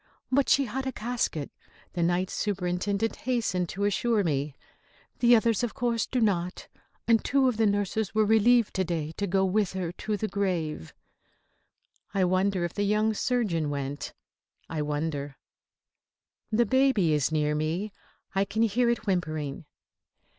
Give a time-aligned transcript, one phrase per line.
[0.31, 1.51] "But she had a casket,"
[1.93, 4.55] the Night Superintendent hastened to assure me.
[5.19, 6.67] "The others, of course, do not.
[7.07, 10.27] And two of the nurses were relieved to day to go with her to the
[10.27, 10.95] grave."
[12.15, 14.11] I wonder if the young surgeon went.
[14.67, 15.37] I wonder
[16.51, 17.93] The baby is near me.
[18.33, 19.65] I can hear it whimpering.